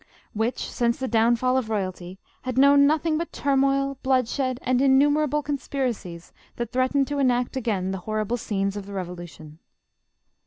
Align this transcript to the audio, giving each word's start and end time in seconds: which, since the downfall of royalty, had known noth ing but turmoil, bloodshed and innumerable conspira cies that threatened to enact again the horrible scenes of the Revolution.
which, 0.33 0.67
since 0.67 0.97
the 0.97 1.07
downfall 1.07 1.57
of 1.57 1.69
royalty, 1.69 2.17
had 2.41 2.57
known 2.57 2.87
noth 2.87 3.05
ing 3.05 3.19
but 3.19 3.31
turmoil, 3.31 3.99
bloodshed 4.01 4.57
and 4.63 4.81
innumerable 4.81 5.43
conspira 5.43 5.89
cies 5.93 6.31
that 6.55 6.71
threatened 6.71 7.05
to 7.07 7.19
enact 7.19 7.55
again 7.55 7.91
the 7.91 7.99
horrible 8.09 8.35
scenes 8.35 8.75
of 8.75 8.87
the 8.87 8.93
Revolution. 8.93 9.59